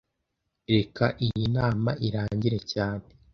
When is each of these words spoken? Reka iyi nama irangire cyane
Reka 0.73 1.05
iyi 1.25 1.43
nama 1.55 1.91
irangire 2.07 2.59
cyane 2.71 3.05